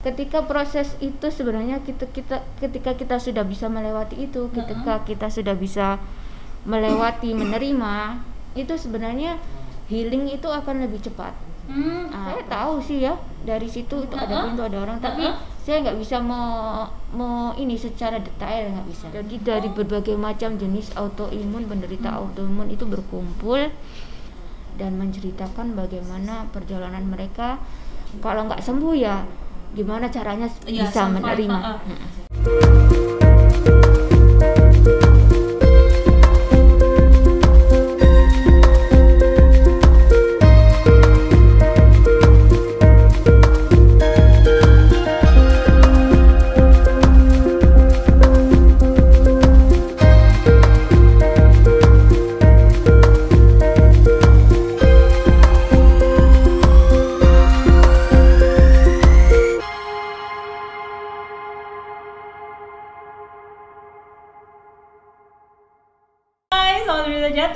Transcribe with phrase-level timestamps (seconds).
[0.00, 5.52] ketika proses itu sebenarnya kita kita ketika kita sudah bisa melewati itu ketika kita sudah
[5.52, 6.00] bisa
[6.64, 8.20] melewati menerima
[8.56, 9.36] itu sebenarnya
[9.92, 11.32] healing itu akan lebih cepat.
[11.70, 13.14] Hmm, Ah, saya tahu sih ya.
[13.46, 14.98] Dari situ itu ada pintu ada orang.
[14.98, 15.22] Tapi
[15.62, 16.82] saya nggak bisa mau
[17.14, 19.06] mau ini secara detail nggak bisa.
[19.12, 22.26] Jadi dari berbagai macam jenis autoimun penderita Hmm.
[22.26, 23.70] autoimun itu berkumpul
[24.80, 27.60] dan menceritakan bagaimana perjalanan mereka.
[28.18, 29.22] Kalau nggak sembuh ya
[29.74, 31.78] gimana caranya Iya, bisa menerima uh-uh.
[31.86, 32.08] Mm.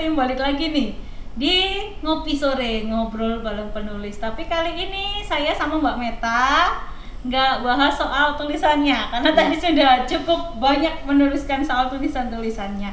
[0.05, 0.93] Jatim, balik lagi nih
[1.33, 1.57] di
[2.05, 6.77] Ngopi Sore, ngobrol bareng penulis Tapi kali ini saya sama Mbak Meta
[7.25, 9.33] nggak bahas soal tulisannya Karena Ya.
[9.33, 12.93] tadi sudah cukup banyak menuliskan soal tulisan-tulisannya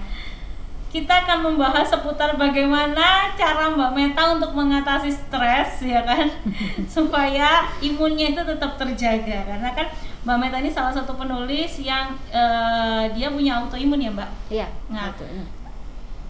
[0.88, 6.32] kita akan membahas seputar bagaimana cara Mbak Meta untuk mengatasi stres ya kan
[6.96, 9.88] supaya imunnya itu tetap terjaga karena kan
[10.24, 15.12] Mbak Meta ini salah satu penulis yang eh, dia punya autoimun ya Mbak Iya, Nah.
[15.12, 15.60] betul.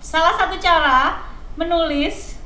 [0.01, 1.21] Salah satu cara
[1.53, 2.41] menulis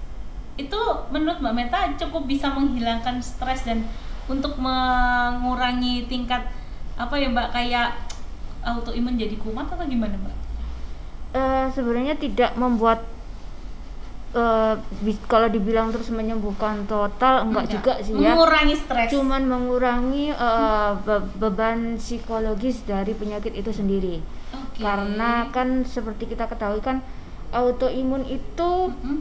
[0.56, 3.84] itu menurut Mbak Meta cukup bisa menghilangkan stres dan
[4.28, 6.48] untuk mengurangi tingkat
[6.95, 7.95] apa ya Mbak kayak
[8.61, 10.36] autoimun jadi kumat atau gimana Mbak?
[11.31, 13.03] Eh, sebenarnya tidak membuat
[15.00, 19.08] bis- kalau dibilang terus menyembuhkan total enggak juga sih ya Mengurangi stres.
[19.08, 24.20] cuman mengurangi eh, be- beban psikologis dari penyakit itu sendiri
[24.52, 24.83] Oke.
[24.83, 27.00] karena kan seperti kita ketahui kan
[27.51, 29.17] autoimun itu Mm-mm.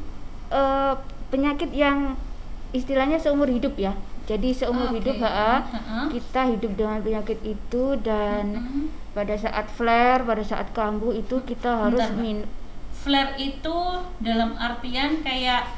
[0.49, 0.95] eh,
[1.29, 2.15] penyakit yang
[2.71, 3.93] istilahnya seumur hidup ya
[4.25, 5.05] jadi seumur Oke.
[5.05, 6.09] hidup ha, Ha-ha.
[6.09, 8.85] kita hidup dengan penyakit itu dan Mm-mm.
[9.13, 12.39] pada saat flare pada saat kambuh itu kita harus Bentar, min
[12.95, 13.77] Flare itu
[14.19, 15.69] dalam artian kayak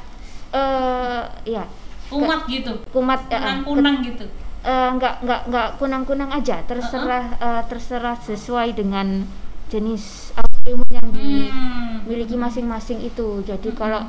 [0.55, 1.67] eh ya
[2.07, 4.23] kumat gitu, kumat eh, eh, kunang-kunang gitu.
[4.63, 9.27] eh, nggak nggak nggak kunang-kunang aja terserah eh, terserah sesuai dengan
[9.67, 10.31] jenis
[10.67, 12.03] autoimun yang Hmm.
[12.03, 14.03] dimiliki masing-masing itu jadi kalau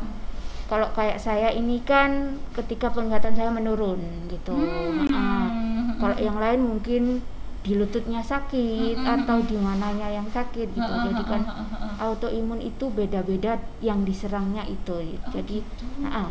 [0.66, 4.58] kalau kayak saya ini kan ketika penglihatan saya menurun gitu
[5.06, 5.94] Hmm.
[5.98, 7.22] Kalau yang lain mungkin
[7.58, 9.14] di lututnya sakit Mm-mm.
[9.19, 11.42] atau di mananya yang sakit gitu jadi kan
[11.98, 16.26] autoimun itu beda-beda yang diserangnya itu Oh, jadi gitu.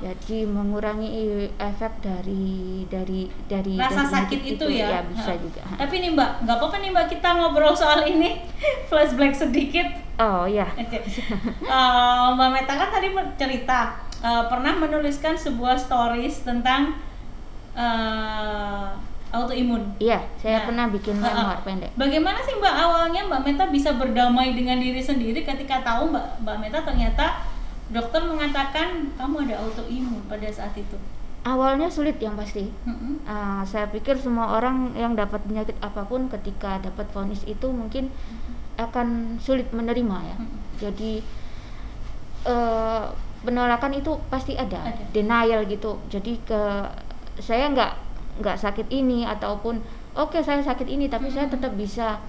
[0.00, 1.10] Jadi mengurangi
[1.54, 2.48] efek dari
[2.86, 5.36] dari dari rasa dari sakit itu, ya, bisa Ha.
[5.36, 5.60] juga.
[5.76, 8.40] Tapi nih mbak nggak apa-apa nih mbak kita ngobrol soal ini.
[8.88, 9.86] Flashback sedikit.
[10.16, 11.00] Oh ya Oke.
[11.00, 13.78] Eh, mbak Meta kan tadi cerita
[14.18, 16.96] eh, pernah menuliskan sebuah stories tentang
[17.74, 18.86] eh,
[19.30, 19.94] autoimun.
[19.96, 21.94] Iya saya Nah, pernah bikin memoir pendek.
[21.94, 26.56] Bagaimana sih Mbak awalnya Mbak Meta bisa berdamai dengan diri sendiri ketika tahu Mbak Mbak
[26.58, 27.26] Meta ternyata
[27.90, 30.96] dokter mengatakan kamu ada autoimun pada saat itu.
[31.40, 33.24] awalnya sulit yang pasti Mm-mm.
[33.24, 38.12] Ah, saya pikir semua orang yang dapat penyakit apa pun ketika dapat vonis itu mungkin
[38.76, 40.36] akan sulit menerima ya.
[40.36, 40.60] Mm-mm.
[40.76, 41.12] Jadi
[42.44, 43.04] eh,
[43.40, 45.04] penolakan itu pasti ada, Ada.
[45.16, 45.96] denial gitu.
[46.12, 46.60] Jadi ke
[47.40, 47.92] saya nggak
[48.40, 49.80] nggak sakit ini ataupun
[50.12, 51.56] oke saya sakit ini tapi saya Mm-mm.
[51.56, 52.20] tetap bisa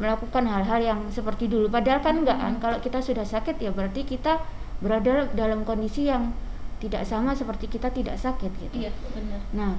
[0.00, 1.68] melakukan hal-hal yang seperti dulu.
[1.68, 4.40] Padahal kan enggak kan kalau kita sudah sakit ya berarti kita
[4.78, 6.34] berada dalam kondisi yang
[6.78, 8.76] tidak sama seperti kita tidak sakit gitu.
[8.84, 9.40] Iya benar.
[9.54, 9.72] Nah,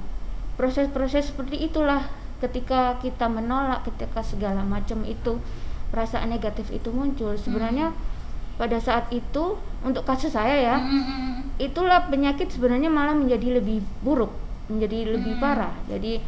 [0.56, 5.38] proses-proses seperti itulah ketika kita menolak, ketika segala macam itu
[5.88, 7.36] perasaan negatif itu muncul.
[7.36, 7.92] Sebenarnya
[8.56, 11.54] pada saat itu untuk kasus saya ya, Mm-mm.
[11.56, 14.32] itulah penyakit sebenarnya malah menjadi lebih buruk,
[14.66, 15.42] menjadi lebih Hmm.
[15.42, 15.74] parah.
[15.86, 16.18] Jadi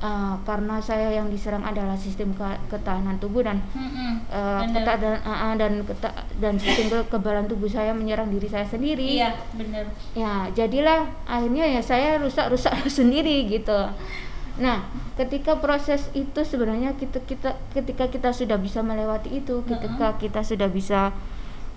[0.00, 4.24] eh, karena saya yang diserang adalah sistem ke- ketahanan tubuh dan Mm-mm.
[4.28, 4.72] eh, Benar.
[4.72, 9.20] keta- dan, eh, eh, dan keta- dan sistem kekebalan tubuh saya menyerang diri saya sendiri.
[9.20, 9.84] Iya benar.
[10.16, 13.92] ya jadilah akhirnya ya saya rusak-rusak sendiri gitu.
[14.58, 20.40] Nah ketika proses itu sebenarnya kita kita ketika kita sudah bisa melewati itu ketika kita
[20.40, 21.12] sudah bisa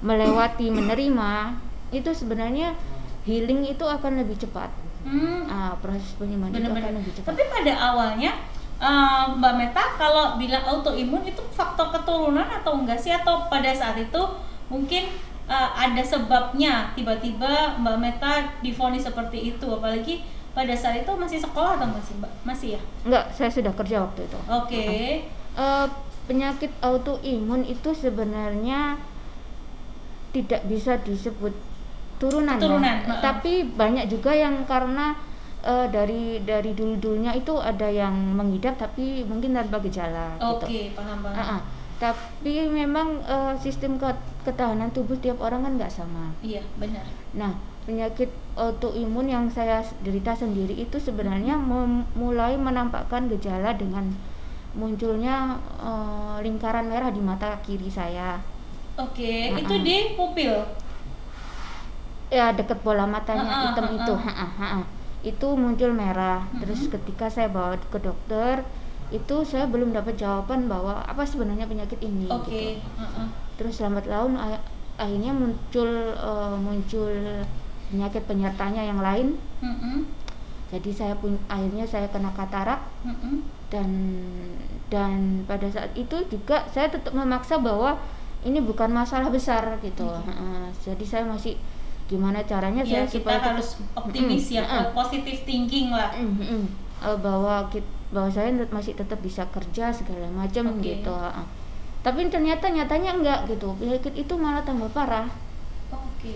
[0.03, 1.59] melewati menerima
[1.95, 2.75] itu sebenarnya
[3.23, 4.67] healing itu akan lebih cepat.
[5.03, 5.47] Hmm.
[5.47, 7.27] Ah, proses penyembuhan itu akan lebih cepat.
[7.31, 8.31] Tapi pada awalnya
[8.79, 13.11] eh, Mbak Meta kalau bilang autoimun itu faktor keturunan atau enggak sih?
[13.15, 14.21] Atau pada saat itu
[14.67, 15.03] mungkin
[15.47, 20.23] eh, ada sebabnya tiba-tiba Mbak Meta difonis seperti itu apalagi
[20.53, 24.21] pada saat itu masih sekolah atau masih mbak masih ya enggak saya sudah kerja waktu
[24.29, 24.85] itu oke
[25.53, 25.87] Eh,
[26.25, 28.97] penyakit autoimun itu sebenarnya
[30.33, 31.53] tidak bisa disebut
[32.17, 32.61] turunan, ya.
[32.61, 33.21] Turunan, heeh.
[33.21, 35.13] tapi banyak juga yang karena
[35.61, 40.97] eh, dari dari dulu dulunya itu ada yang mengidap tapi mungkin tanpa gejala oke gitu.
[40.97, 41.61] paham paham Ah, ah.
[42.03, 46.25] Tapi memang eh, sistem ke- ketahanan tubuh tiap orang kan nggak sama.
[46.43, 47.53] iya benar Nah,
[47.87, 54.11] penyakit autoimun yang saya derita sendiri itu sebenarnya mem- mulai menampakkan gejala dengan
[54.73, 58.43] munculnya eh, lingkaran merah di mata kiri saya.
[58.95, 59.61] oke Heeh.
[59.63, 60.53] itu di pupil
[62.33, 63.97] Ya, dekat bola matanya Heeh, hitam heeh.
[64.01, 64.13] itu.
[64.17, 64.81] Ha-ha, ha-ha.
[65.21, 66.41] Itu muncul merah.
[66.57, 68.65] Terus ketika saya bawa ke dokter,
[69.13, 72.81] itu saya belum dapat jawaban bahwa apa sebenarnya penyakit ini oke gitu.
[72.97, 73.27] heeh.
[73.55, 74.33] terus lambat laun
[74.93, 77.13] akhirnya muncul eh, muncul
[77.87, 80.09] penyakit penyertanya yang lain Mm-mm.
[80.67, 83.45] jadi saya pun akhirnya saya kena katarak Mm-mm.
[83.69, 83.89] dan
[84.87, 85.11] dan
[85.43, 87.97] pada saat itu juga saya tetap memaksa bahwa
[88.41, 90.25] ini bukan masalah besar gitu Oke.
[90.27, 91.55] Heeh, jadi saya masih
[92.03, 94.85] gimana caranya ya saya kita supaya tetap- harus optimis Mm-mm, ya heeh.
[94.91, 96.65] positive thinking lah Mm, mm, mm.
[97.03, 101.01] Eh, bahwa kit- bahwa saya masih tetap bisa kerja segala macam Oke.
[101.01, 101.17] gitu
[102.03, 105.25] tapi ternyata nyatanya enggak gitu penyakit itu malah tambah parah
[105.89, 106.35] oke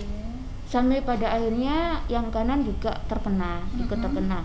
[0.67, 4.03] sampai pada akhirnya yang kanan juga terkena juga Mhm.
[4.03, 4.39] terkena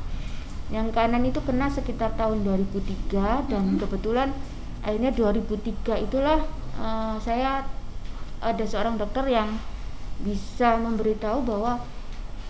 [0.68, 3.78] yang kanan itu kena sekitar tahun 2003 dan Mhm.
[3.80, 4.28] kebetulan
[4.82, 6.40] akhirnya 2003 itulah
[6.72, 7.64] eh, saya
[8.40, 9.56] ada seorang dokter yang
[10.20, 11.78] bisa memberitahu bahwa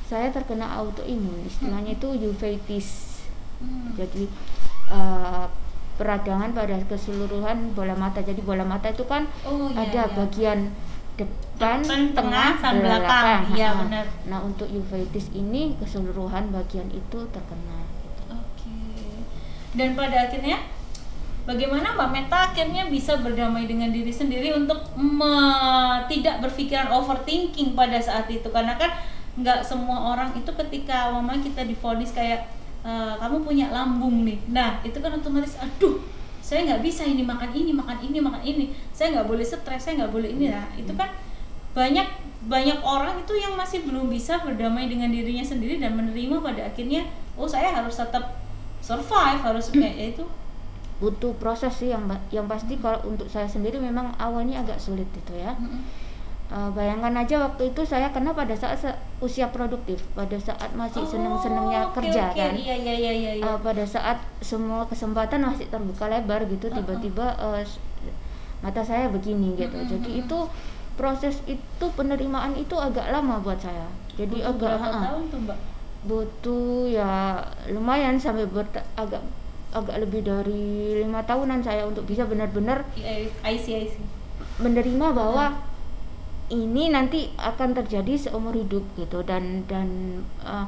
[0.07, 3.21] saya terkena autoimun istilahnya itu uveitis
[3.59, 3.95] Hmm.
[3.95, 4.27] jadi
[4.93, 5.47] eh,
[5.97, 10.15] peradangan pada keseluruhan bola mata jadi bola mata itu kan oh iya ada iya.
[10.17, 10.61] bagian
[11.13, 13.41] depan, Depan, tengah, sama belakang.
[13.53, 13.81] Iya, Ha-ha.
[13.85, 14.07] benar.
[14.27, 17.85] Nah untuk uveitis ini keseluruhan bagian itu terkena.
[18.33, 18.73] Oke.
[19.77, 20.65] Dan pada akhirnya
[21.45, 28.01] bagaimana Mbak Meta akhirnya bisa berdamai dengan diri sendiri untuk me- tidak berpikiran overthinking pada
[28.01, 28.91] saat itu karena kan
[29.37, 32.49] nggak semua orang itu ketika mama kita difonis kayak
[32.83, 34.39] "Eh, kamu punya lambung nih.
[34.51, 36.03] Nah itu kan otomatis aduh
[36.43, 40.03] saya nggak bisa ini makan ini makan ini makan ini saya nggak boleh stres saya
[40.03, 41.07] nggak boleh ini nah itu kan
[41.73, 42.05] banyak
[42.51, 47.07] banyak orang itu yang masih belum bisa berdamai dengan dirinya sendiri dan menerima pada akhirnya
[47.39, 48.43] oh saya harus tetap
[48.83, 50.27] survive harus kayak ya itu
[51.03, 55.35] Butuh proses sih yang yang pasti kalau untuk saya sendiri memang awalnya agak sulit itu
[55.35, 55.51] ya.
[56.53, 58.77] Eh, bayangkan aja waktu itu saya kena pada saat
[59.19, 62.37] usia produktif, pada saat masih seneng-senengnya Oh, oke, kerja oke.
[62.37, 62.53] kan.
[62.53, 63.43] iya iya iya iya.
[63.43, 67.81] Eh, pada saat semua kesempatan masih terbuka lebar gitu tiba-tiba s-
[68.61, 69.73] mata saya begini gitu.
[69.73, 70.39] Mm-mm, jadi itu
[70.93, 73.89] proses itu penerimaan itu agak lama buat saya.
[74.13, 75.59] Jadi Butuh agak berapa ha-ha, tahun tuh mbak?
[76.03, 79.25] Butuh ya lumayan sampai berta- agak
[79.73, 80.69] agak lebih dari
[81.01, 84.05] lima tahunan saya untuk bisa benar-benar I, I see I see.
[84.61, 85.72] menerima bahwa
[86.51, 89.89] ini nanti akan terjadi seumur hidup gitu dan dan
[90.43, 90.67] eh,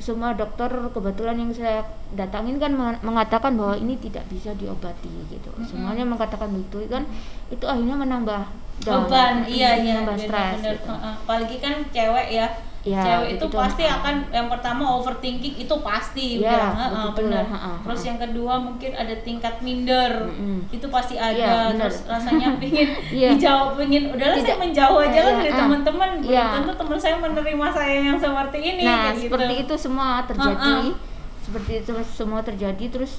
[0.00, 1.84] semua dokter kebetulan yang saya
[2.16, 5.68] datangin kan menga- mengatakan bahwa ini tidak bisa diobati gitu Mm-mm.
[5.68, 7.04] semuanya mengatakan begitu kan
[7.52, 8.42] itu akhirnya menambah
[8.80, 10.88] down, beban mm, iya iya menambah stres gitu.
[10.88, 12.48] Apalagi kan cewek ya
[12.80, 13.60] Ya, cewek itu begitu.
[13.60, 17.44] pasti akan yang pertama overthinking itu pasti Ya, udah, begitu benar
[17.78, 20.64] terus yang kedua mungkin ada tingkat minder Mm-mm.
[20.68, 21.84] itu pasti ada Iya, benar.
[21.84, 23.36] terus rasanya pingin Iya.
[23.36, 24.58] dijawab pingin udahlah saya Tidak.
[24.58, 25.58] menjauh aja lah Iya, dari ah.
[25.60, 29.24] teman-teman belum tentu teman saya menerima saya yang seperti ini nah kayak gitu.
[29.28, 31.42] seperti itu semua terjadi Ha-ha.
[31.42, 33.12] seperti itu semua terjadi terus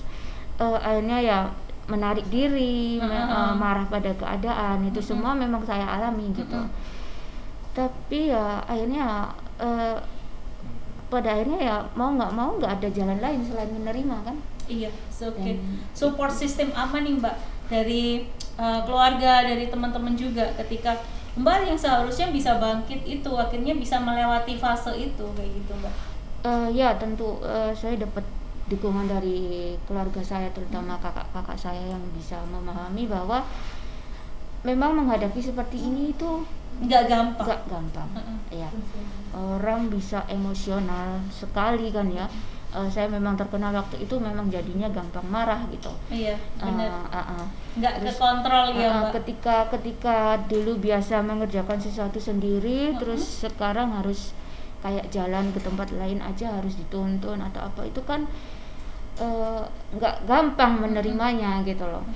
[0.58, 1.39] eh, akhirnya ya
[1.86, 3.13] menarik diri Ha-ha.
[3.30, 6.74] eh, marah pada keadaan itu semua memang saya alami gitu Mm-mm.
[7.72, 9.30] tapi ya akhirnya
[9.62, 9.98] eh,
[11.08, 14.38] pada akhirnya ya mau nggak mau nggak ada jalan lain selain menerima kan
[14.72, 15.44] Iya, so, oke.
[15.44, 17.36] Dan- Support system apa nih Mbak
[17.68, 18.24] dari
[18.56, 20.96] uh, keluarga, dari teman-teman juga ketika
[21.36, 25.94] Mbak yang seharusnya bisa bangkit itu akhirnya bisa melewati fase itu kayak gitu Mbak.
[26.48, 28.24] Eh, ya tentu eh, saya dapat
[28.72, 33.44] dukungan dari keluarga saya terutama kakak-kakak saya yang bisa memahami bahwa
[34.63, 36.48] memang menghadapi seperti ini itu
[36.80, 37.46] Nggak gampang.
[37.46, 38.38] nggak gampang Heeh.
[38.63, 38.70] ya
[39.34, 42.28] orang bisa emosional sekali kan ya
[42.72, 47.04] Eh, saya memang terkenal waktu itu memang jadinya gampang marah gitu Iya, Eh, benar.
[47.12, 47.48] ah, ah.
[47.75, 49.12] Nggak terus, kekontrol ya Ah, Mbak.
[49.20, 50.16] ketika ketika
[50.48, 54.32] dulu biasa mengerjakan sesuatu sendiri terus sekarang harus
[54.80, 58.24] kayak jalan ke tempat lain aja harus dituntun atau apa itu kan
[59.92, 62.08] nggak gampang menerimanya gitu loh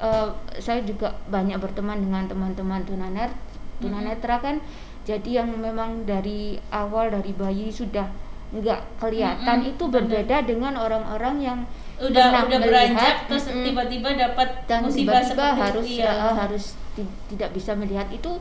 [0.00, 3.36] Eh, saya juga banyak berteman dengan teman-teman tunanetra
[3.80, 4.56] tunanetra kan
[5.02, 8.06] jadi yang memang dari awal dari bayi sudah
[8.50, 9.94] nggak kelihatan Mm-mm, itu bener.
[10.26, 11.58] berbeda dengan orang-orang yang
[12.00, 16.10] udah pernah udah melihat, beranjak terus tiba-tiba dapat dan musibah tiba-tiba seperti harus itu ya.
[16.10, 18.32] eh, harus ti- tidak bisa melihat itu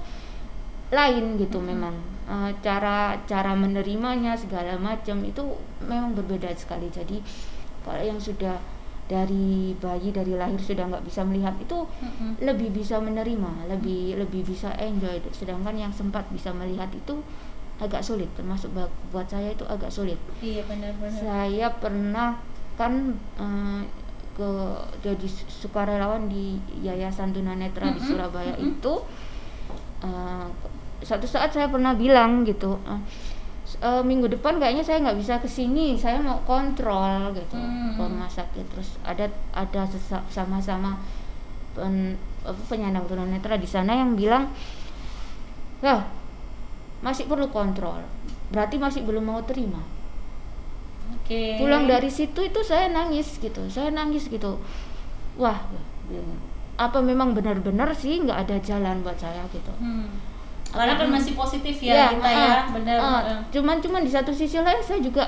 [0.90, 1.94] lain gitu memang.
[2.26, 5.44] Eh, cara cara menerimanya segala macam itu
[5.82, 6.90] memang berbeda sekali.
[6.90, 7.22] Jadi
[7.86, 8.58] kalau yang sudah
[9.10, 12.38] dari bayi dari lahir sudah nggak bisa melihat itu Mm-mm.
[12.46, 17.18] lebih bisa menerima lebih lebih bisa enjoy sedangkan yang sempat bisa melihat itu
[17.82, 18.70] agak sulit termasuk
[19.10, 22.38] buat saya itu agak sulit iya benar-benar saya pernah
[22.78, 23.82] kan eh,
[24.38, 24.50] ke
[25.02, 28.78] jadi su- sukarelawan di Yayasan Tunanetra di Mm-mm, Surabaya mm-mm.
[28.78, 28.94] itu
[30.06, 30.48] eh,
[31.00, 33.02] satu saat saya pernah bilang gitu eh,
[33.80, 37.96] eh, minggu depan kayaknya saya nggak bisa ke sini saya mau kontrol gitu Hmm.
[37.96, 38.66] ke rumah sakit.
[38.70, 39.88] Terus ada ada
[40.28, 41.00] sama-sama
[41.72, 42.16] pen,
[42.68, 44.52] penyandang tunanetra di sana yang bilang
[45.80, 46.04] lah
[47.00, 48.04] masih perlu kontrol.
[48.52, 49.80] Berarti masih belum mau terima.
[51.16, 51.56] Oke.
[51.58, 54.60] Pulang dari situ itu saya nangis gitu saya nangis gitu.
[55.40, 55.58] Wah
[56.80, 59.44] apa memang benar-benar sih nggak ada jalan buat saya?
[59.52, 59.72] gitu.
[59.80, 60.08] Hmm.
[60.70, 63.22] Karena kan masih positif ya, kita ya ah, benar ah.
[63.26, 63.40] eh.
[63.50, 65.26] cuman cuman di satu sisi lain saya juga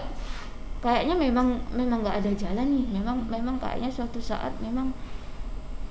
[0.82, 4.94] kayaknya memang memang nggak ada jalan nih memang memang kayaknya suatu saat memang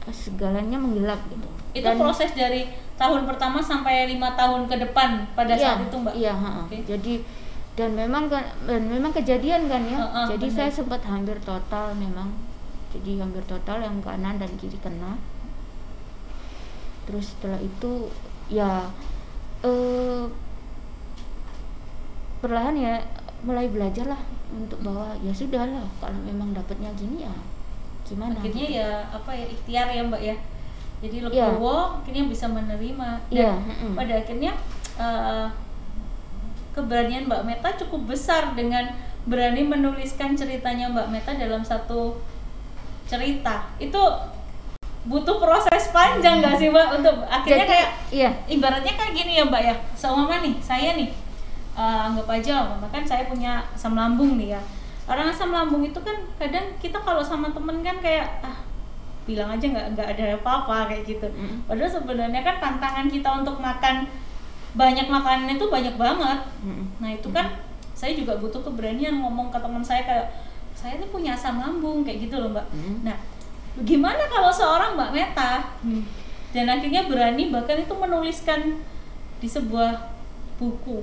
[0.07, 5.25] eh, segalanya menggelap gitu itu Dan- proses dari tahun pertama sampai lima tahun ke depan
[5.33, 6.69] pada Iya, saat itu mbak Iya, ha-ha.
[6.69, 6.85] Oke.
[6.85, 7.15] jadi
[7.79, 9.97] dan memang kan dan memang kejadian kan ya.
[9.97, 10.57] Ha-ha, jadi benar.
[10.59, 12.29] saya sempat hampir total memang.
[12.93, 15.17] Jadi hampir total yang kanan dan kiri kena.
[17.09, 18.11] Terus setelah itu
[18.53, 18.91] ya
[19.61, 20.25] eh
[22.41, 22.95] perlahan ya
[23.45, 27.33] mulai belajar lah untuk bahwa ya sudah lah kalau memang dapatnya gini ya
[28.05, 30.37] gimana akhirnya ya apa ya ikhtiar ya mbak ya
[31.01, 31.57] jadi Iya.
[31.57, 33.93] legowo akhirnya bisa menerima dan Iya, mm-mm.
[33.97, 34.53] pada akhirnya
[34.99, 35.47] eh,
[36.73, 38.85] keberanian mbak Meta cukup besar dengan
[39.25, 42.17] berani menuliskan ceritanya mbak Meta dalam satu
[43.07, 44.01] cerita itu
[45.09, 47.01] butuh proses panjang nggak sih mbak?
[47.01, 48.31] Untuk akhirnya Jadi, kayak iya.
[48.51, 49.75] ibaratnya kayak gini ya mbak ya.
[49.97, 51.09] Seumpama nih saya nih
[51.77, 54.61] eh, anggap aja umpama kan saya punya asam lambung nih ya.
[55.09, 58.71] Orang asam lambung itu kan kadang kita kalau sama temen kan kayak ah
[59.29, 61.29] bilang aja nggak nggak ada apa-apa kayak gitu.
[61.31, 61.63] Mm.
[61.69, 64.09] padahal sebenarnya kan tantangan kita untuk makan
[64.75, 66.41] banyak makanan itu banyak banget.
[66.65, 66.87] Mm-mm.
[66.99, 67.47] nah itu kan
[67.95, 70.27] saya juga butuh keberanian ngomong ke teman saya kayak
[70.73, 72.67] saya tuh punya asam lambung kayak gitu loh mbak.
[72.75, 73.07] Mm.
[73.07, 73.17] nah
[73.79, 75.53] gimana kalau seorang mbak Meta?
[76.51, 78.83] Dan akhirnya berani bahkan itu menuliskan
[79.39, 80.11] di sebuah
[80.59, 81.01] buku.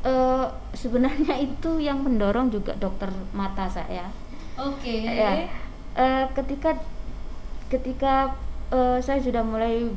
[0.00, 4.08] Eh, sebenarnya itu yang mendorong juga dokter mata saya.
[4.56, 4.94] oke.
[5.08, 5.48] Ya,
[5.96, 6.76] eh, ketika
[7.68, 8.36] ketika
[8.68, 9.88] eh, saya sudah mulai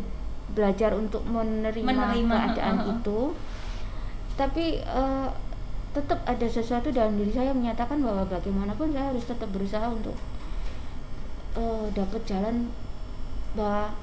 [0.54, 2.94] belajar untuk menerima, Menerima, keadaan heeh.
[3.00, 3.20] itu,
[4.36, 5.30] tapi eh,
[5.94, 10.18] tetap ada sesuatu dalam diri saya yang menyatakan bahwa bagaimanapun saya harus tetap berusaha untuk
[11.54, 12.70] eh, dapat jalan
[13.54, 13.94] bahwa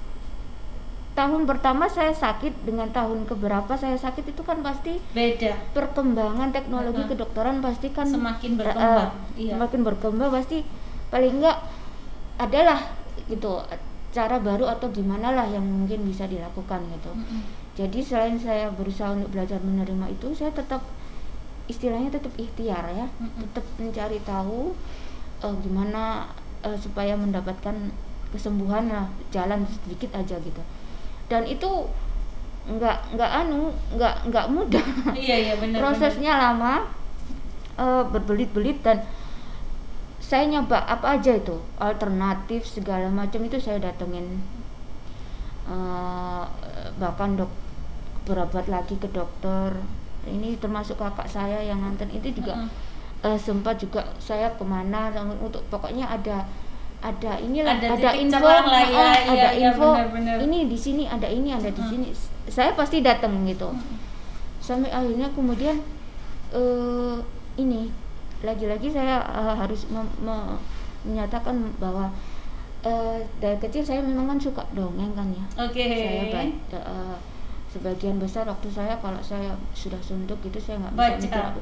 [1.10, 7.02] tahun pertama saya sakit dengan tahun keberapa saya sakit itu kan pasti beda perkembangan teknologi
[7.02, 7.10] Heeh.
[7.12, 9.52] kedokteran pasti kan Semakin eh, berkembang, eh, iya.
[9.58, 10.62] semakin berkembang pasti
[11.10, 11.58] paling enggak
[12.38, 12.80] adalah
[13.26, 13.58] gitu
[14.10, 17.42] cara baru atau gimana lah yang mungkin bisa dilakukan gitu Mm-mm.
[17.78, 20.82] jadi selain saya berusaha untuk belajar menerima itu saya tetap
[21.66, 23.44] istilahnya tetap ikhtiar ya Mm-mm.
[23.50, 24.72] tetap mencari tahu
[25.42, 26.26] eh, gimana
[26.64, 27.74] eh, supaya mendapatkan
[28.30, 30.62] kesembuhan lah jalan sedikit aja gitu.
[31.26, 31.88] Dan itu
[32.70, 34.86] nggak nggak anu nggak nggak mudah.
[35.16, 36.86] Iya iya benar prosesnya lama
[37.78, 39.02] eh, berbelit-belit dan
[40.20, 44.38] saya nyoba apa aja itu alternatif segala macam itu saya datengin
[45.70, 46.44] Eh,
[46.98, 47.50] bahkan dok
[48.26, 49.70] berobat lagi ke dokter.
[50.26, 52.70] Ini termasuk kakak saya yang nonton itu juga Heeh.
[53.20, 56.44] Eh, sempat juga saya ke mana untuk pokoknya ada
[57.00, 60.36] ada inilah Ada ada, info lah ya, ah, iya, ada iya, info benar-benar.
[60.44, 62.08] ini di sini ada ini ada di sini.
[62.44, 63.72] Saya pasti datang gitu.
[63.72, 64.08] Mm-mm.
[64.60, 65.80] sampai akhirnya kemudian
[66.52, 67.16] eh
[67.56, 67.88] ini
[68.44, 69.88] lagi-lagi saya eh, harus
[71.04, 72.12] menyatakan bahwa
[72.84, 75.44] eh, dari kecil saya memang kan suka dongeng kan ya.
[75.56, 75.80] Oke.
[75.80, 76.40] Saya baca
[76.76, 77.16] eh,
[77.72, 81.16] sebagian besar waktu saya kalau saya sudah suntuk gitu saya nggak bisa baca.
[81.24, 81.60] mikir apa.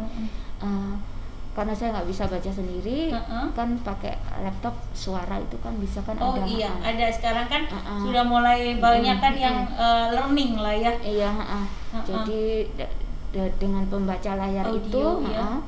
[1.58, 3.46] Karena saya nggak bisa baca sendiri Heeh.
[3.50, 7.66] kan pakai laptop suara itu kan bisa kan Oh ada iya, ah, ada sekarang kan
[7.66, 7.98] Uh-uh.
[7.98, 9.42] sudah mulai banyak kan Mm-mm.
[9.42, 10.94] yang eh, learning lah ya.
[11.02, 11.66] Iya, ah.
[11.66, 11.98] Ha-ha.
[12.06, 12.94] jadi da-
[13.34, 15.42] da- dengan pembaca layar Audio, itu, ya.
[15.42, 15.58] ha-ha,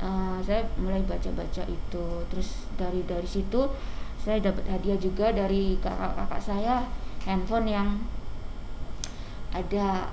[0.00, 2.06] eh, saya mulai baca-baca itu.
[2.32, 3.60] Terus dari dari situ
[4.16, 6.80] saya dapat hadiah juga dari kakak-kakak saya
[7.20, 8.00] handphone yang
[9.52, 10.08] ada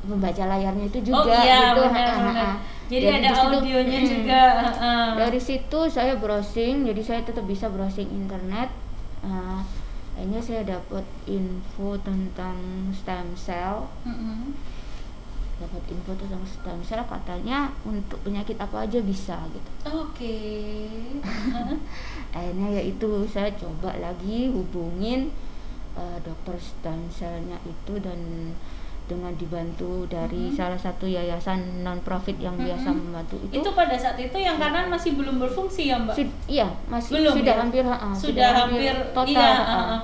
[0.00, 1.82] pembaca layarnya itu juga Oh iya, gitu.
[1.82, 2.54] benar, benar.
[2.86, 4.08] Jadi Dari ada audionya Mm.
[4.08, 4.42] juga.
[4.62, 5.06] heeh.
[5.16, 8.70] dari situ saya browsing jadi saya tetap bisa browsing internet
[9.18, 9.58] Uh,
[10.14, 12.54] akhirnya saya dapat info tentang
[12.92, 14.54] stem cell Mm-mm.
[15.56, 20.38] dapat info tentang stem cell katanya untuk penyakit apa aja bisa gitu Oke.
[21.18, 21.74] Heeh.
[22.36, 25.34] akhirnya yaitu saya coba lagi hubungin
[25.92, 28.52] uh, dokter stem cellnya itu dan
[29.06, 30.54] dengan dibantu dari Mhm.
[30.54, 32.98] salah satu yayasan non profit yang biasa Mhm.
[33.00, 36.14] membantu itu, Itu pada saat itu yang kanan masih belum berfungsi ya, Mbak?
[36.14, 37.60] Sud- iya masih Belum sudah ya?
[37.60, 39.74] hampir ha-ha, Sudah hampir total iya, ha-ha.
[39.80, 40.00] heeh.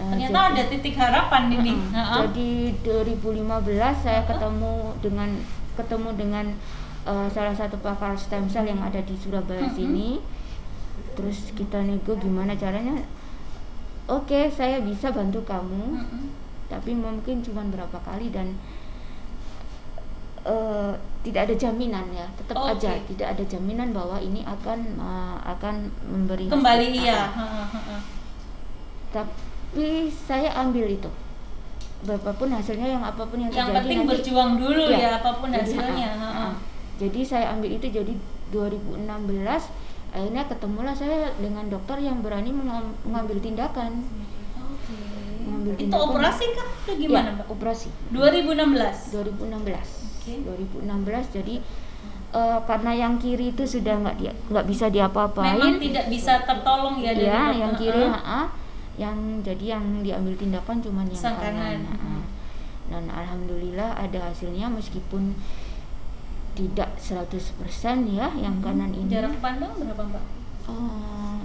[0.00, 1.72] Uh, Ternyata jadi- ada titik harapan ini.
[1.76, 1.92] Heeh.
[1.92, 2.18] Heeh.
[2.24, 4.28] Jadi 2015 saya Heeh.
[4.30, 5.28] ketemu dengan
[5.70, 6.46] ketemu dengan
[7.02, 9.72] uh, salah satu pakar stem cell yang ada di Surabaya Mm-mm.
[9.74, 10.08] sini.
[11.12, 12.96] Terus kita nego gimana caranya?
[14.06, 16.24] Oke, saya bisa bantu kamu, Mm-mm.
[16.70, 18.54] Tapi mungkin cuma berapa kali dan
[20.42, 22.26] uh, tidak ada jaminan ya.
[22.34, 22.78] Tetap Oke.
[22.78, 25.74] aja tidak ada jaminan bahwa ini akan uh, akan
[26.06, 26.54] memberi hasil.
[26.54, 27.20] Kembali Ah, iya.
[29.10, 31.10] Tapi saya ambil itu.
[32.00, 34.96] Berapapun hasilnya yang apa pun yang Yang terjadi penting nanti- berjuang dulu Iya.
[34.96, 36.08] ya apa pun Jadi, hasilnya.
[36.08, 36.48] ha-ha, heeh.
[36.48, 36.68] ha-ha.
[36.96, 38.12] Jadi saya ambil itu jadi
[38.50, 39.68] 2016
[40.10, 44.00] akhirnya ketemulah saya dengan dokter yang berani mengam- mengambil tindakan.
[45.76, 46.68] Itu operasi kah?
[46.82, 47.46] Itu gimana, Ya, Mbak?
[47.50, 47.88] Operasi.
[48.10, 49.12] 2016.
[49.12, 49.88] 2016.
[50.16, 50.32] Oke.
[50.40, 50.84] 2016
[51.32, 51.54] jadi
[52.30, 55.56] eh, karena yang kiri itu sudah nggak dia nggak bisa diapa-apain.
[55.56, 57.58] Memang tidak bisa tertolong ya dari Iya, dokter.
[57.58, 58.12] yang kiri, Heeh.
[58.14, 58.42] ha-ha.
[58.94, 61.80] yang jadi yang diambil tindakan cuma yang Sang kanan.
[61.80, 61.80] kanan.
[61.88, 62.16] ha-ha.
[62.86, 65.32] Dan alhamdulillah ada hasilnya meskipun
[66.52, 67.56] tidak 100%
[68.06, 69.08] ya yang kanan ini.
[69.08, 70.24] Jarak pandang berapa, Mbak?
[70.68, 71.40] Oh.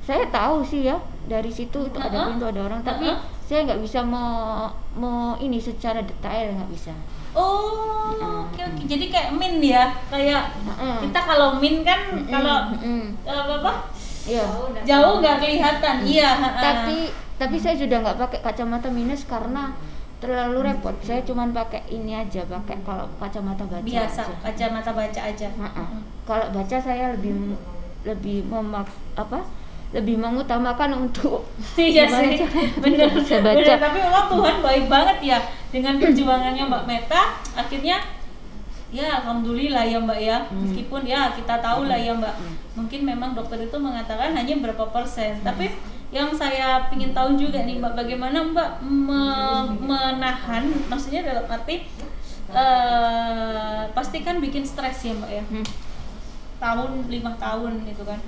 [0.00, 3.08] saya tahu sih ya dari situ itu ada pintu ada orang tapi
[3.44, 4.66] saya nggak bisa mau
[4.96, 6.92] mau ini secara detail nggak bisa.
[7.34, 8.14] Oh,
[8.46, 8.82] oke oke.
[8.86, 10.96] Jadi kayak min ya, kayak Heeh.
[11.02, 13.10] kita kalau min kan Mm-mm, kalau mm-mm.
[13.26, 13.72] eh, apa apa
[14.24, 14.46] Iya.
[14.86, 15.94] jauh nggak kelihatan.
[16.06, 16.30] Iya.
[16.40, 16.62] heeh.
[16.62, 16.98] tapi
[17.34, 19.74] tapi saya sudah nggak pakai kacamata minus karena
[20.22, 24.36] terlalu repot saya cuman pakai ini aja pakai kalau kacamata baca biasa aja.
[24.40, 25.48] kacamata baca aja.
[25.52, 25.82] Ha-ha.
[25.84, 26.00] Mm.
[26.24, 27.58] kalau baca saya lebih
[28.08, 29.44] lebih memaks apa
[29.94, 31.46] lebih mengutamakan untuk
[31.78, 33.78] Iya sih, caranya bener, bisa baca bener.
[33.78, 35.38] Tapi memang Tuhan baik banget ya
[35.70, 37.22] dengan perjuangannya Mbak Meta,
[37.54, 38.02] akhirnya
[38.90, 40.38] ya alhamdulillah ya Mbak ya.
[40.44, 40.66] Hmm.
[40.66, 42.54] Meskipun ya kita tahu lah ya Mbak, Hmm.
[42.74, 45.70] mungkin memang dokter itu mengatakan hanya berapa persen, tapi
[46.10, 51.86] yang saya ingin tahu juga nih Mbak, bagaimana Mbak me- menahan, maksudnya dalam arti
[52.54, 55.66] eh pastikan bikin stres ya Mbak ya Hmm.
[56.56, 58.20] tahun lima tahun gitu kan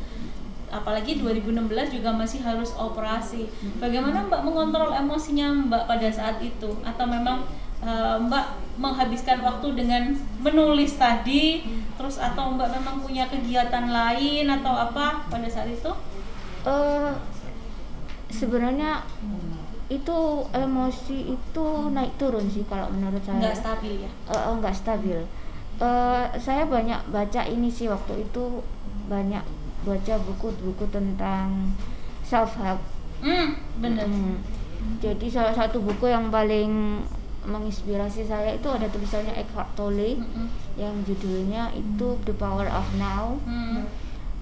[0.70, 3.46] apalagi 2016 juga masih harus operasi.
[3.78, 6.70] Bagaimana mbak mengontrol emosinya mbak pada saat itu?
[6.82, 7.46] Atau memang
[7.82, 10.12] eh, mbak menghabiskan waktu dengan
[10.44, 11.64] menulis tadi
[11.96, 15.92] terus atau mbak memang punya kegiatan lain atau apa pada saat itu?
[16.66, 17.12] Eh,
[18.30, 19.06] sebenarnya
[19.86, 20.18] itu
[20.50, 23.38] emosi itu naik turun sih kalau menurut saya.
[23.38, 24.10] Nggak stabil ya?
[24.10, 25.18] Eh, eh, nggak stabil.
[25.76, 28.64] Eh, saya banyak baca ini sih waktu itu
[29.06, 29.44] banyak
[29.86, 31.70] baca buku-buku tentang
[32.20, 32.82] self help
[33.22, 34.36] hmm bener Mm.
[35.00, 37.00] jadi salah satu buku yang paling
[37.42, 40.46] menginspirasi saya itu ada tulisannya Eckhart Tolle Mm-mm.
[40.74, 43.86] yang judulnya itu The Power of Now Hmm.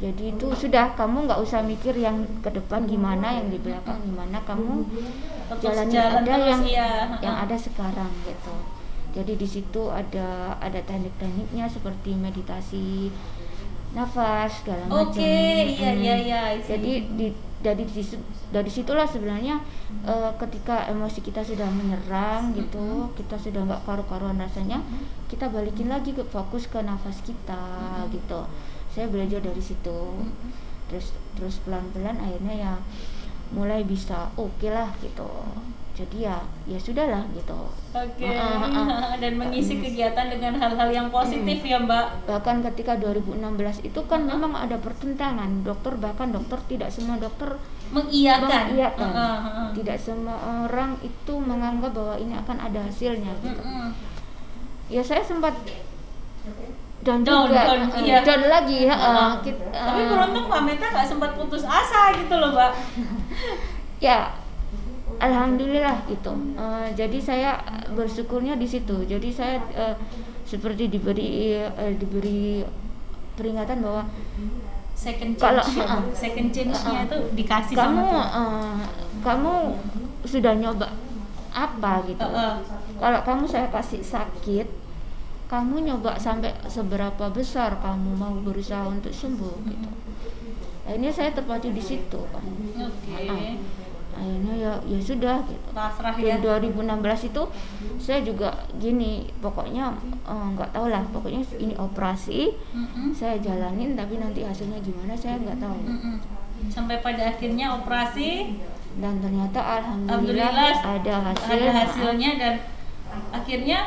[0.00, 4.40] jadi itu sudah kamu nggak usah mikir yang ke depan gimana yang di belakang gimana
[4.42, 4.88] kamu
[5.60, 6.90] jalani jalan ada yang iya.
[7.22, 8.54] yang ada sekarang gitu
[9.14, 13.14] jadi di situ ada ada teknik-tekniknya seperti meditasi
[13.94, 15.38] nafas segala macam Oke,
[15.78, 17.30] iya, iya, iya, jadi di
[17.64, 18.20] dari situ
[18.52, 19.56] dari situlah sebenarnya
[20.04, 24.84] eh, ketika emosi kita sudah menyerang gitu kita sudah nggak karu-karuan rasanya
[25.34, 27.64] kita balikin lagi ke fokus ke nafas kita
[28.14, 28.46] gitu.
[28.92, 29.98] Saya belajar dari situ.
[30.86, 32.72] Terus terus pelan-pelan akhirnya ya
[33.50, 35.28] mulai bisa oke lah gitu
[35.92, 37.54] jadi ya ya sudahlah gitu
[37.92, 39.14] Oke, Ah, ah, ah.
[39.14, 42.26] dan mengisi kegiatan dengan hal-hal yang positif ya Mbak.
[42.26, 43.38] bahkan ketika 2016
[43.84, 47.54] itu kan memang ada pertentangan dokter bahkan dokter tidak semua dokter
[47.86, 48.74] Mengiyakan.
[48.74, 49.10] mengiyakan.
[49.12, 49.68] Ah, ah.
[49.70, 53.94] tidak semua orang itu menganggap bahwa ini akan ada hasilnya gitu Mm-mm.
[54.88, 55.54] ya saya sempat
[57.00, 58.18] down Down, juga down, eh, iya.
[58.18, 59.32] down lagi ya, eh, Ah.
[59.38, 62.72] kit- Tapi eh, beruntung Mbak Meta nggak sempat putus asa gitu loh Mbak.
[63.98, 64.32] ya
[65.16, 67.50] alhamdulillah gitu Eh, jadi saya
[67.90, 69.94] bersyukurnya di situ jadi saya eh,
[70.44, 72.62] seperti diberi eh, diberi
[73.34, 74.02] peringatan bahwa
[74.94, 76.14] Second Kalau- chance, ya, ah, Mbak.
[76.14, 78.30] second chance-nya ah, itu dikasih kamu sama Tuhan.
[78.30, 78.78] eh,
[79.20, 79.52] kamu
[80.24, 80.88] sudah nyoba
[81.50, 82.54] apa gitu Heeh.
[82.96, 84.66] kalau kamu saya kasih sakit
[85.44, 89.90] kamu nyoba sampai seberapa besar kamu mau berusaha untuk sembuh gitu
[90.84, 92.44] akhirnya saya terpacu di situ kan
[92.76, 93.24] Oke.
[93.28, 93.56] Ah.
[94.14, 96.38] akhirnya ya ya sudah gitu Pasrah ya.
[96.38, 97.42] 2016 itu
[97.98, 99.90] saya juga gini pokoknya
[100.28, 102.54] eh, nggak tahu lah pokoknya ini operasi
[103.16, 105.78] saya jalanin tapi nanti hasilnya gimana saya nggak tahu.
[106.70, 108.56] Sampai pada akhirnya operasi,
[109.02, 112.54] dan ternyata alhamdulillah, alhamdulillah ada hasil ada hasilnya dan
[113.34, 113.78] akhirnya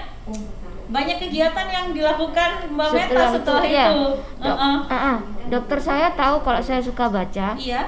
[0.88, 3.74] banyak kegiatan yang dilakukan Mbak Meta setelah itu.
[3.74, 4.78] ya, dok- Uh-uh.
[4.88, 5.18] ah, ah.
[5.46, 7.82] dokter saya tahu kalau saya suka baca Iya.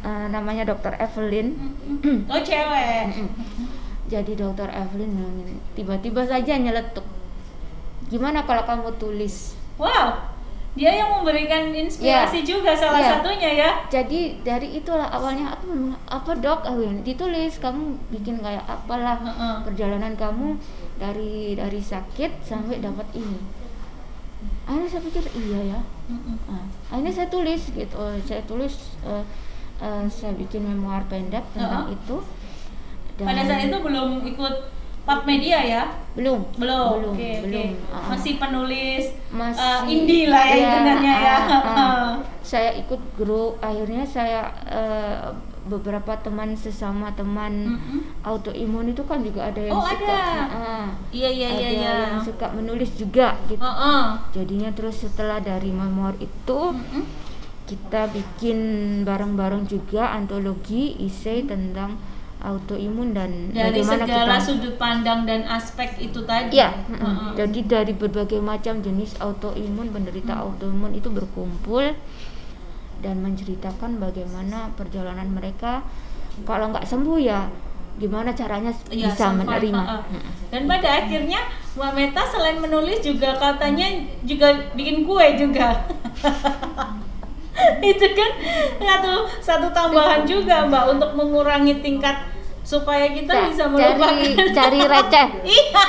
[0.00, 1.54] eh, namanya dokter Evelyn.
[2.26, 3.04] Oh cewek.
[4.06, 5.14] jadi dokter Evelyn
[5.72, 7.06] tiba-tiba saja nyeletuk
[8.04, 10.12] gimana kalau kamu tulis Wow,
[10.72, 13.10] dia yang memberikan inspirasi juga salah Iya.
[13.16, 13.70] satunya ya.
[13.86, 15.66] jadi dari itulah awalnya apa
[16.10, 16.66] apa dok
[17.00, 19.54] ditulis kamu bikin kayak apalah Heeh.
[19.62, 20.58] perjalanan kamu
[21.00, 23.40] dari dari sakit sampai dapat ini
[24.62, 25.80] akhirnya saya pikir iya ya.
[26.46, 29.24] Nah, akhirnya saya tulis gitu saya tulis eh,
[29.78, 31.96] eh, saya bikin memoir pendek tentang Heeh.
[31.96, 32.16] itu
[33.16, 34.54] Dan- Pada saat itu belum ikut
[35.02, 35.82] pub media ya?
[36.10, 36.88] belum Belum.
[36.96, 37.44] belum Oke, oke.
[37.44, 38.04] belum Ah.
[38.10, 41.36] Masih penulis masih eh, indie lah ya, Iya, hitungannya ya.
[41.36, 42.08] ah, ah.
[42.50, 45.28] saya ikut grup akhirnya saya eh,
[45.70, 48.00] beberapa teman sesama teman Mm-mm.
[48.20, 50.42] autoimun itu kan juga ada yang Oh, suka ada.
[50.50, 51.92] ah, Iya iya ada iya iya.
[52.04, 54.02] yang suka menulis juga gitu Heeh.
[54.32, 57.04] jadinya terus setelah dari memoir itu Mm-mm.
[57.64, 58.58] kita bikin
[59.00, 61.94] bareng-bareng juga antologi isei tentang
[62.40, 66.56] autoimun dan Dari bagaimana segala kita sudut pandang dan aspek itu tadi.
[66.56, 67.36] ya Heeh.
[67.36, 71.92] jadi dari berbagai macam jenis autoimun penderita autoimun itu berkumpul
[73.00, 75.80] dan menceritakan bagaimana perjalanan mereka
[76.44, 77.48] kalau nggak sembuh ya
[78.00, 80.02] gimana caranya Iya, bisa survive, menerima heeh.
[80.08, 80.30] Mm.
[80.50, 81.40] Dan pada akhirnya
[81.76, 83.86] Mbak Meta selain menulis juga katanya
[84.24, 85.68] juga bikin kue juga.
[87.84, 88.30] itu kan
[88.80, 89.12] satu
[89.44, 94.14] satu tambahan juga Mbak untuk mengurangi tingkat supaya kita Ca- bisa cari melupakan
[94.54, 95.26] cari receh
[95.58, 95.82] iya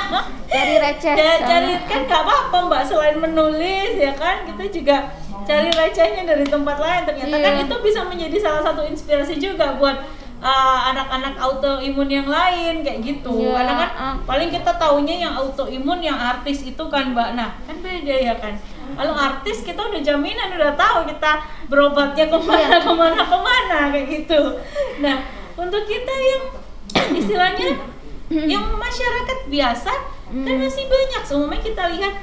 [0.50, 4.96] cari receh sama- cari kan nggak apa-apa mbak selain menulis ya kan kita juga
[5.42, 7.64] cari recehnya dari tempat lain ternyata kan Iya.
[7.64, 9.96] itu bisa menjadi salah satu inspirasi juga buat
[10.38, 14.14] uh, anak-anak autoimun yang lain kayak gitu Iya, karena kan ah.
[14.22, 18.54] paling kita taunya yang autoimun yang artis itu kan mbak nah kan beda ya kan
[18.92, 21.32] kalau artis kita udah jaminan udah tahu kita
[21.66, 22.78] berobatnya ke mana Iya.
[22.84, 24.40] ke mana ke mana kayak gitu
[25.00, 25.16] nah
[25.54, 26.42] untuk kita yang
[27.20, 27.68] istilahnya
[28.52, 30.64] yang masyarakat biasa kan Hmm.
[30.64, 32.14] masih banyak semuanya kita lihat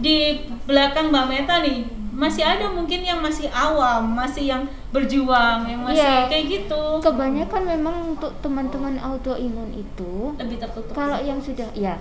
[0.00, 1.84] di belakang Mbak Meta nih
[2.16, 6.26] masih ada mungkin yang masih awam masih yang berjuang yang masih Iya.
[6.26, 6.82] kayak gitu.
[6.98, 10.96] Kebanyakan memang untuk teman-teman autoimun itu lebih tertutup.
[10.96, 12.00] kalau yang sudah ya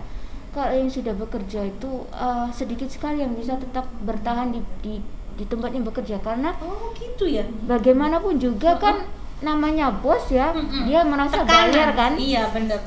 [0.49, 4.93] kalau yang sudah bekerja itu eh, sedikit sekali yang bisa tetap bertahan di di,
[5.35, 6.15] di tempatnya bekerja.
[6.17, 7.43] Karena oh gitu ya?
[7.67, 9.03] bagaimanapun juga kan
[9.37, 10.87] namanya bos ya Mm-mm.
[10.87, 11.51] dia merasa Tekanan.
[11.69, 12.11] bayar kan?
[12.15, 12.79] Iya bener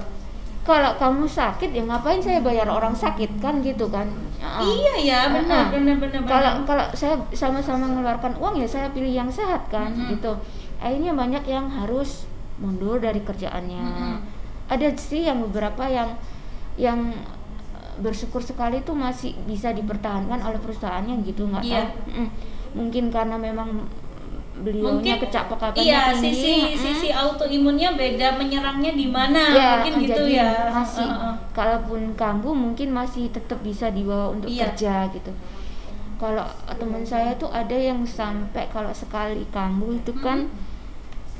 [0.68, 4.04] kalau kamu sakit ya ngapain saya bayar orang sakit kan gitu kan
[4.36, 4.68] Heeh.
[4.68, 5.72] iya ya bener Heeh.
[5.72, 6.28] bener bener bener.
[6.28, 10.12] kalau kalau saya sama-sama mengeluarkan uang ya saya pilih yang sehat kan Mm-mm.
[10.12, 10.36] gitu
[10.76, 14.16] akhirnya banyak yang harus mundur dari kerjaannya Mm-mm.
[14.68, 16.12] ada sih yang beberapa yang
[16.76, 17.00] yang
[17.72, 21.82] eh, bersyukur sekali tuh masih bisa dipertahankan oleh perusahaannya gitu nggak Iya.
[21.82, 22.28] tahu Mm.
[22.76, 23.88] mungkin karena memang
[24.58, 26.78] beliaunya kecapekannya iya tinggi sisi mm.
[26.78, 31.34] sisi autoimunnya beda menyerangnya di mana Ya, mungkin gitu ya masih Heeh.
[31.54, 34.74] kalaupun kambuh mungkin masih tetap bisa dibawa untuk Iya.
[34.74, 35.30] kerja gitu
[36.18, 36.42] kalau
[36.74, 40.50] teman saya tuh ada yang sampai kalau sekali kambuh itu kan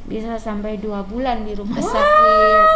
[0.07, 1.90] bisa sampai dua bulan di rumah Wow.
[1.90, 2.66] sakit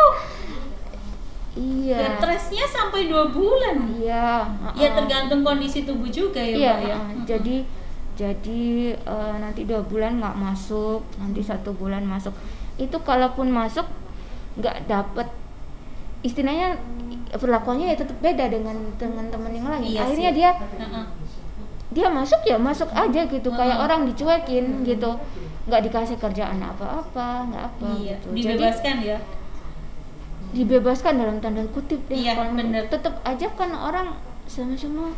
[1.53, 4.93] iya dan stresnya sampai dua bulan iya ya heeh.
[4.97, 7.17] tergantung kondisi tubuh juga ya iya Mbak ya heeh.
[7.29, 7.57] jadi
[8.23, 12.31] jadi eh, nanti dua bulan nggak masuk nanti satu bulan masuk.
[12.79, 13.87] Itu kalaupun masuk
[14.63, 15.27] nggak dapet.
[16.23, 16.79] Istilahnya
[17.35, 19.83] perlakuannya ya tetap beda dengan dengan teman yang lain.
[19.91, 20.39] Iya akhirnya sih.
[20.39, 20.51] dia
[21.93, 23.49] dia masuk ya masuk aja gitu.
[23.51, 25.11] Kayak orang dicuekin gitu.
[25.67, 28.27] Nggak dikasih kerjaan apa-apa nggak apa iya gitu.
[28.31, 29.19] Jadi dibebaskan ya.
[30.53, 32.53] dibebaskan dalam tanda kutip deh Iya, kalau
[32.93, 34.13] tetap aja kan orang
[34.45, 35.17] sama-sama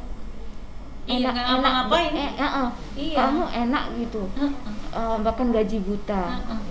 [1.05, 2.13] Iya, nggak ngapa-ngapain.
[2.15, 3.17] eh, eh, eh, Iya.
[3.19, 4.53] kamu enak gitu Heeh.
[4.95, 6.23] Eh, bahkan gaji buta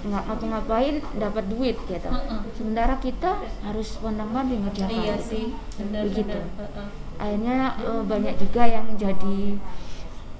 [0.02, 2.10] nggak ngapa-ngapain dapat duit gitu
[2.54, 6.39] sementara kita harus pandang-pandang ngerjakan iya sih benar Begitu.
[6.39, 9.39] benar akhirnya eh, banyak juga yang jadi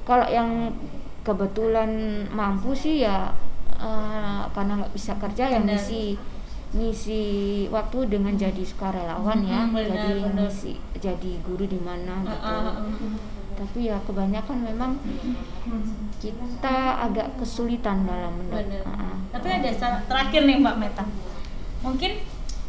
[0.04, 0.72] kalau yang
[1.22, 1.92] kebetulan
[2.30, 3.36] mampu sih ya
[3.74, 6.16] eh, karena nggak bisa kerja yang ngisi
[6.74, 7.22] ngisi
[7.68, 10.34] waktu dengan jadi sukarelawan ya Mm-mm, benar, jadi benar.
[10.42, 12.88] ngisi jadi guru di mana gitu ah, ah.
[13.54, 14.92] Tapi ya kebanyakan memang
[16.20, 18.84] kita agak kesulitan dalam mendapat Bener.
[19.34, 19.70] Tapi ada
[20.06, 21.06] terakhir nih Mbak Meta.
[21.82, 22.12] Mungkin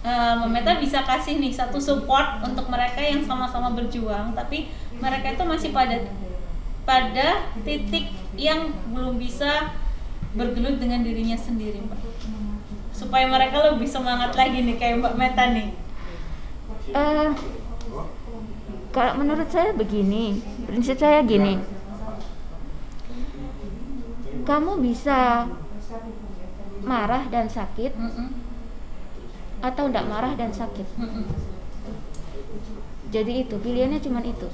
[0.04, 5.36] eh, Mbak Meta bisa kasih nih satu support untuk mereka yang sama-sama berjuang, tapi mereka
[5.36, 5.96] itu masih pada
[6.84, 9.72] pada titik yang belum bisa
[10.34, 12.00] bergelut dengan dirinya sendiri, Mbak.
[12.94, 15.68] Supaya mereka lebih semangat lagi nih kayak Mbak Meta nih.
[16.92, 17.28] Eh,
[18.94, 20.38] kalau menurut saya begini,
[20.70, 21.58] prinsip saya gini.
[24.46, 25.50] Kamu bisa
[26.86, 28.28] marah dan sakit Mm-mm,
[29.66, 30.86] atau tidak marah dan sakit.
[30.94, 31.26] mm-mm.
[33.10, 34.46] Jadi itu pilihannya cuma itu.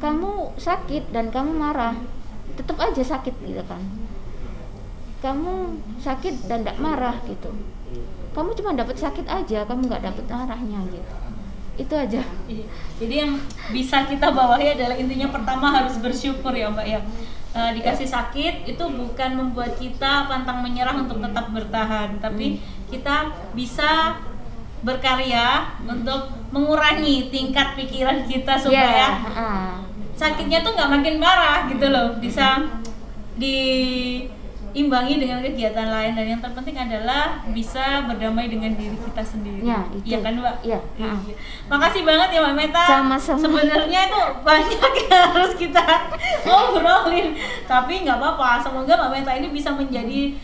[0.00, 1.92] Kamu sakit dan kamu marah,
[2.56, 3.84] tetap aja sakit gitu kan.
[5.20, 7.52] Kamu sakit dan tidak marah gitu.
[8.32, 11.27] Kamu cuma dapat sakit aja, kamu nggak dapat marahnya gitu.
[11.78, 12.22] Itu aja.
[12.50, 12.66] Iya.
[12.98, 13.32] Jadi yang
[13.70, 17.00] bisa kita bawahi adalah intinya pertama harus bersyukur ya Mbak ya.
[17.54, 22.60] Eh, dikasih sakit itu bukan membuat kita pantang menyerah untuk tetap bertahan, tapi
[22.92, 24.20] kita bisa
[24.84, 29.74] berkarya untuk mengurangi tingkat pikiran kita supaya Ya, ah.
[30.14, 32.62] sakitnya tuh nggak makin parah gitu loh bisa
[34.70, 39.82] diimbangi dengan kegiatan lain dan yang terpenting adalah bisa berdamai dengan diri kita sendiri Ya,
[39.90, 40.04] itu.
[40.06, 41.10] Iya kan mbak Iya, Iya.
[41.10, 41.20] ah.
[41.68, 43.40] makasih banget ya mbak Meta Sama-sama.
[43.40, 44.70] sebenarnya itu banyak
[45.02, 45.84] yang harus kita
[46.46, 50.38] ngobrolin tapi nggak apa-apa semoga mbak Meta ini bisa menjadi